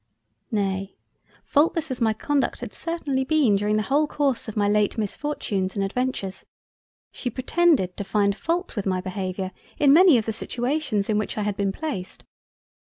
Nay, 0.49 0.95
faultless 1.43 1.91
as 1.91 2.01
my 2.01 2.11
conduct 2.11 2.61
had 2.61 2.73
certainly 2.73 3.23
been 3.23 3.55
during 3.55 3.75
the 3.77 3.83
whole 3.83 4.07
course 4.07 4.47
of 4.47 4.57
my 4.57 4.67
late 4.67 4.97
misfortunes 4.97 5.75
and 5.75 5.83
adventures, 5.85 6.43
she 7.11 7.29
pretended 7.29 7.95
to 7.97 8.03
find 8.03 8.35
fault 8.35 8.75
with 8.75 8.87
my 8.87 8.99
behaviour 8.99 9.51
in 9.77 9.93
many 9.93 10.17
of 10.17 10.25
the 10.25 10.33
situations 10.33 11.07
in 11.07 11.19
which 11.19 11.37
I 11.37 11.43
had 11.43 11.55
been 11.55 11.71
placed. 11.71 12.23